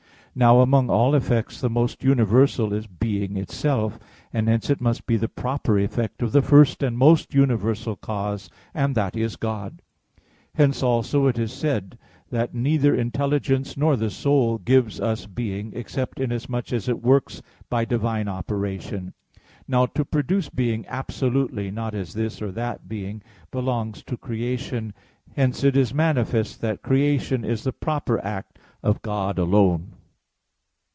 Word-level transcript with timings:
Now 0.33 0.61
among 0.61 0.89
all 0.89 1.13
effects 1.13 1.59
the 1.59 1.69
most 1.69 2.05
universal 2.05 2.71
is 2.71 2.87
being 2.87 3.35
itself: 3.35 3.99
and 4.31 4.47
hence 4.47 4.69
it 4.69 4.79
must 4.79 5.05
be 5.05 5.17
the 5.17 5.27
proper 5.27 5.77
effect 5.77 6.21
of 6.21 6.31
the 6.31 6.41
first 6.41 6.81
and 6.81 6.97
most 6.97 7.33
universal 7.33 7.97
cause, 7.97 8.49
and 8.73 8.95
that 8.95 9.17
is 9.17 9.35
God. 9.35 9.81
Hence 10.55 10.81
also 10.81 11.27
it 11.27 11.37
is 11.37 11.51
said 11.51 11.81
(De 11.81 11.87
Causis 11.89 11.99
prop., 11.99 12.09
iii) 12.13 12.19
that 12.37 12.55
"neither 12.55 12.95
intelligence 12.95 13.75
nor 13.75 13.97
the 13.97 14.09
soul 14.09 14.57
gives 14.57 15.01
us 15.01 15.25
being, 15.25 15.73
except 15.75 16.17
inasmuch 16.21 16.71
as 16.71 16.87
it 16.87 17.01
works 17.03 17.41
by 17.69 17.83
divine 17.83 18.29
operation." 18.29 19.13
Now 19.67 19.85
to 19.85 20.05
produce 20.05 20.47
being 20.47 20.85
absolutely, 20.87 21.71
not 21.71 21.93
as 21.93 22.13
this 22.13 22.41
or 22.41 22.53
that 22.53 22.87
being, 22.87 23.21
belongs 23.51 24.01
to 24.03 24.15
creation. 24.15 24.93
Hence 25.35 25.65
it 25.65 25.75
is 25.75 25.93
manifest 25.93 26.61
that 26.61 26.81
creation 26.83 27.43
is 27.43 27.65
the 27.65 27.73
proper 27.73 28.17
act 28.23 28.57
of 28.81 29.01
God 29.01 29.37
alone. 29.37 29.95